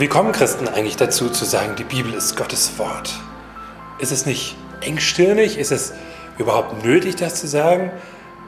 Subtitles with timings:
[0.00, 3.12] Wie kommen Christen eigentlich dazu zu sagen, die Bibel ist Gottes Wort?
[3.98, 5.58] Ist es nicht engstirnig?
[5.58, 5.92] Ist es
[6.38, 7.90] überhaupt nötig, das zu sagen?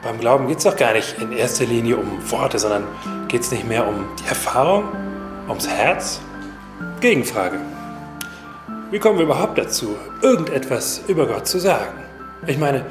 [0.01, 2.85] Beim Glauben geht es doch gar nicht in erster Linie um Worte, sondern
[3.27, 4.85] geht es nicht mehr um die Erfahrung,
[5.47, 6.21] ums Herz?
[7.01, 7.59] Gegenfrage.
[8.89, 11.99] Wie kommen wir überhaupt dazu, irgendetwas über Gott zu sagen?
[12.47, 12.83] Ich meine,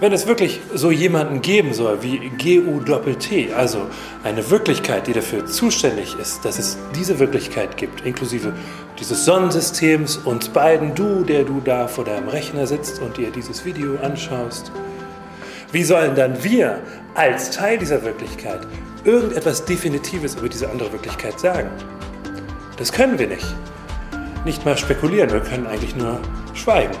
[0.00, 3.86] wenn es wirklich so jemanden geben soll wie GUT, also
[4.24, 8.52] eine Wirklichkeit, die dafür zuständig ist, dass es diese Wirklichkeit gibt, inklusive
[8.98, 13.64] dieses Sonnensystems und beiden du, der du da vor deinem Rechner sitzt und dir dieses
[13.64, 14.70] Video anschaust,
[15.72, 16.78] wie sollen dann wir
[17.14, 18.60] als Teil dieser Wirklichkeit
[19.04, 21.70] irgendetwas Definitives über diese andere Wirklichkeit sagen?
[22.76, 23.46] Das können wir nicht.
[24.44, 26.20] Nicht mal spekulieren, wir können eigentlich nur
[26.54, 26.94] schweigen.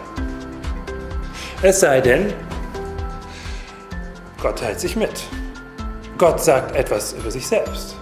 [1.62, 2.32] Es sei denn,
[4.40, 5.24] Gott teilt sich mit.
[6.18, 7.96] Gott sagt etwas über sich selbst.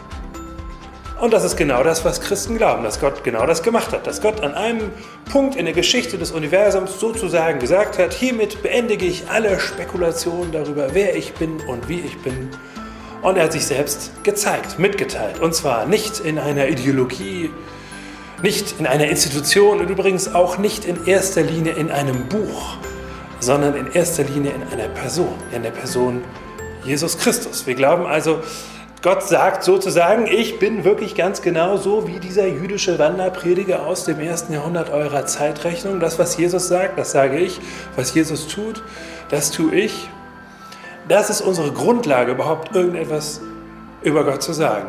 [1.20, 4.06] Und das ist genau das, was Christen glauben, dass Gott genau das gemacht hat.
[4.06, 4.90] Dass Gott an einem
[5.30, 10.88] Punkt in der Geschichte des Universums sozusagen gesagt hat, hiermit beendige ich alle Spekulationen darüber,
[10.92, 12.50] wer ich bin und wie ich bin.
[13.22, 15.40] Und er hat sich selbst gezeigt, mitgeteilt.
[15.40, 17.50] Und zwar nicht in einer Ideologie,
[18.42, 22.76] nicht in einer Institution und übrigens auch nicht in erster Linie in einem Buch,
[23.44, 26.22] sondern in erster Linie in einer Person, in der Person
[26.84, 27.66] Jesus Christus.
[27.66, 28.40] Wir glauben also,
[29.02, 34.18] Gott sagt sozusagen, ich bin wirklich ganz genau so wie dieser jüdische Wanderprediger aus dem
[34.18, 36.00] ersten Jahrhundert eurer Zeitrechnung.
[36.00, 37.60] Das, was Jesus sagt, das sage ich.
[37.96, 38.82] Was Jesus tut,
[39.28, 40.08] das tue ich.
[41.06, 43.42] Das ist unsere Grundlage, überhaupt irgendetwas
[44.02, 44.88] über Gott zu sagen.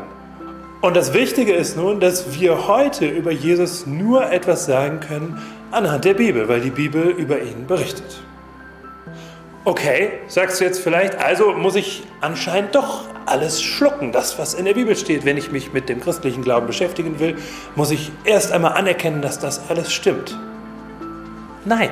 [0.80, 5.42] Und das Wichtige ist nun, dass wir heute über Jesus nur etwas sagen können
[5.72, 8.22] anhand der Bibel, weil die Bibel über ihn berichtet.
[9.68, 14.66] Okay, sagst du jetzt vielleicht, also muss ich anscheinend doch alles schlucken, das, was in
[14.66, 15.26] der Bibel steht.
[15.26, 17.36] Wenn ich mich mit dem christlichen Glauben beschäftigen will,
[17.76, 20.38] muss ich erst einmal anerkennen, dass das alles stimmt.
[21.66, 21.90] Nein,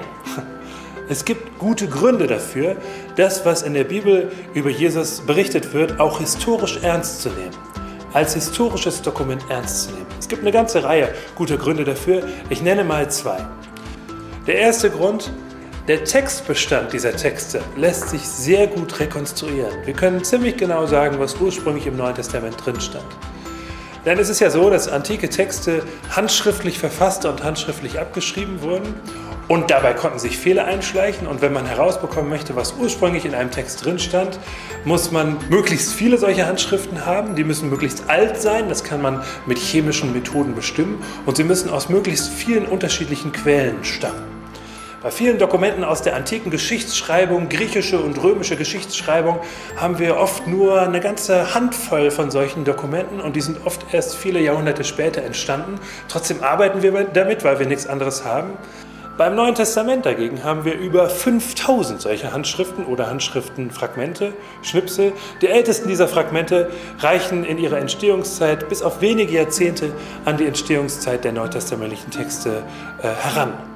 [1.09, 2.75] es gibt gute Gründe dafür,
[3.15, 7.55] das, was in der Bibel über Jesus berichtet wird, auch historisch ernst zu nehmen.
[8.13, 10.05] Als historisches Dokument ernst zu nehmen.
[10.19, 12.21] Es gibt eine ganze Reihe guter Gründe dafür.
[12.51, 13.37] Ich nenne mal zwei.
[14.45, 15.31] Der erste Grund,
[15.87, 19.85] der Textbestand dieser Texte lässt sich sehr gut rekonstruieren.
[19.85, 23.05] Wir können ziemlich genau sagen, was ursprünglich im Neuen Testament drin stand.
[24.05, 28.95] Denn es ist ja so, dass antike Texte handschriftlich verfasst und handschriftlich abgeschrieben wurden
[29.49, 31.27] und dabei konnten sich Fehler einschleichen.
[31.27, 34.39] Und wenn man herausbekommen möchte, was ursprünglich in einem Text drin stand,
[34.85, 37.35] muss man möglichst viele solche Handschriften haben.
[37.35, 38.69] Die müssen möglichst alt sein.
[38.69, 41.01] Das kann man mit chemischen Methoden bestimmen.
[41.25, 44.32] Und sie müssen aus möglichst vielen unterschiedlichen Quellen stammen.
[45.03, 49.41] Bei vielen Dokumenten aus der antiken Geschichtsschreibung, griechische und römische Geschichtsschreibung,
[49.75, 54.15] haben wir oft nur eine ganze Handvoll von solchen Dokumenten und die sind oft erst
[54.15, 55.77] viele Jahrhunderte später entstanden.
[56.07, 58.51] Trotzdem arbeiten wir damit, weil wir nichts anderes haben.
[59.17, 64.31] Beim Neuen Testament dagegen haben wir über 5000 solcher Handschriften oder Handschriftenfragmente,
[64.61, 65.11] Schnipsel.
[65.41, 69.91] Die ältesten dieser Fragmente reichen in ihrer Entstehungszeit bis auf wenige Jahrzehnte
[70.23, 72.63] an die Entstehungszeit der neutestamentlichen Texte
[73.01, 73.72] äh, heran.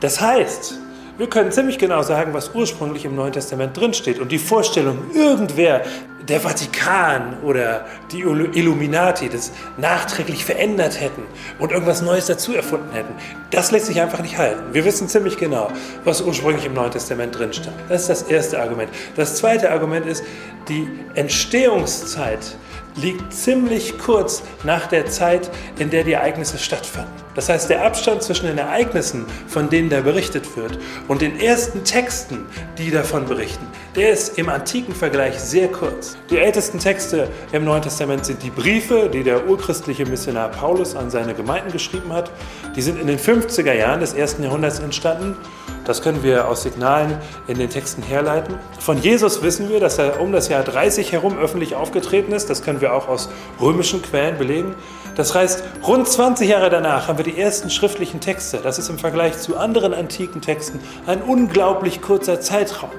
[0.00, 0.78] Das heißt,
[1.16, 4.18] wir können ziemlich genau sagen, was ursprünglich im Neuen Testament drinsteht.
[4.18, 5.82] Und die Vorstellung, irgendwer,
[6.28, 11.22] der Vatikan oder die Illuminati, das nachträglich verändert hätten
[11.58, 13.14] und irgendwas Neues dazu erfunden hätten,
[13.50, 14.72] das lässt sich einfach nicht halten.
[14.72, 15.70] Wir wissen ziemlich genau,
[16.04, 17.76] was ursprünglich im Neuen Testament drinstand.
[17.88, 18.90] Das ist das erste Argument.
[19.16, 20.24] Das zweite Argument ist,
[20.68, 22.56] die Entstehungszeit
[22.96, 27.23] liegt ziemlich kurz nach der Zeit, in der die Ereignisse stattfanden.
[27.34, 30.78] Das heißt, der Abstand zwischen den Ereignissen, von denen da berichtet wird,
[31.08, 32.46] und den ersten Texten,
[32.78, 33.66] die davon berichten,
[33.96, 36.16] der ist im antiken Vergleich sehr kurz.
[36.30, 41.10] Die ältesten Texte im Neuen Testament sind die Briefe, die der urchristliche Missionar Paulus an
[41.10, 42.30] seine Gemeinden geschrieben hat.
[42.76, 45.36] Die sind in den 50er Jahren des ersten Jahrhunderts entstanden
[45.84, 48.54] das können wir aus Signalen in den Texten herleiten.
[48.78, 52.48] Von Jesus wissen wir, dass er um das Jahr 30 herum öffentlich aufgetreten ist.
[52.48, 53.28] Das können wir auch aus
[53.60, 54.74] römischen Quellen belegen.
[55.14, 58.58] Das heißt, rund 20 Jahre danach haben wir die ersten schriftlichen Texte.
[58.62, 62.90] Das ist im Vergleich zu anderen antiken Texten ein unglaublich kurzer Zeitraum.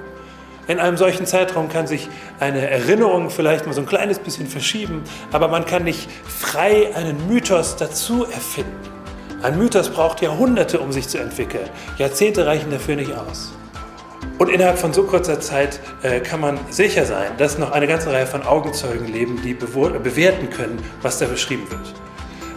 [0.68, 5.04] In einem solchen Zeitraum kann sich eine Erinnerung vielleicht mal so ein kleines bisschen verschieben,
[5.31, 8.75] aber man kann nicht frei einen Mythos dazu erfinden.
[9.44, 11.69] Ein Mythos braucht Jahrhunderte, um sich zu entwickeln.
[12.00, 13.54] Jahrzehnte reichen dafür nicht aus.
[14.39, 18.12] Und innerhalb von so kurzer Zeit äh, kann man sicher sein, dass noch eine ganze
[18.12, 21.94] Reihe von Augenzeugen leben, die bewerten können, was da beschrieben wird.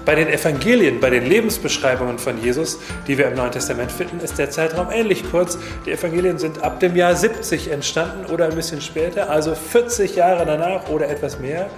[0.09, 4.39] Bei den Evangelien, bei den Lebensbeschreibungen von Jesus, die wir im Neuen Testament finden, ist
[4.39, 5.59] der Zeitraum ähnlich kurz.
[5.85, 10.47] Die Evangelien sind ab dem Jahr 70 entstanden oder ein bisschen später, also 40 Jahre
[10.47, 11.69] danach oder etwas mehr.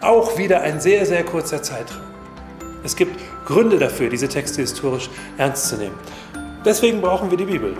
[0.00, 2.00] Auch wieder ein sehr, sehr kurzer Zeitraum.
[2.84, 5.98] Es gibt Gründe dafür, diese Texte historisch ernst zu nehmen.
[6.64, 7.76] Deswegen brauchen wir die Bibel.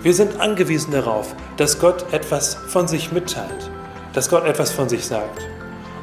[0.00, 3.70] Wir sind angewiesen darauf, dass Gott etwas von sich mitteilt,
[4.14, 5.55] dass Gott etwas von sich sagt.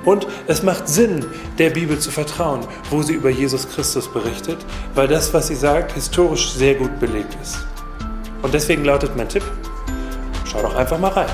[0.06, 1.26] Und es macht Sinn,
[1.58, 4.58] der Bibel zu vertrauen, wo sie über Jesus Christus berichtet,
[4.96, 7.66] weil das, was sie sagt, historisch sehr gut belegt ist.
[8.42, 9.44] Und deswegen lautet mein Tipp,
[10.46, 11.30] schau doch einfach mal rein.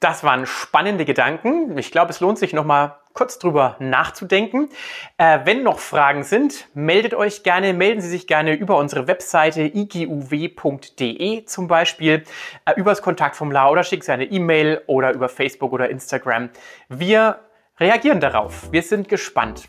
[0.00, 1.76] Das waren spannende Gedanken.
[1.76, 4.68] Ich glaube, es lohnt sich noch mal kurz drüber nachzudenken.
[5.16, 9.62] Äh, wenn noch Fragen sind, meldet euch gerne, melden Sie sich gerne über unsere Webseite
[9.62, 12.22] iguw.de zum Beispiel,
[12.64, 16.50] äh, übers Kontaktformular oder schickt Sie eine E-Mail oder über Facebook oder Instagram.
[16.88, 17.40] Wir
[17.80, 18.70] reagieren darauf.
[18.70, 19.68] Wir sind gespannt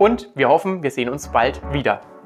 [0.00, 2.17] und wir hoffen, wir sehen uns bald wieder.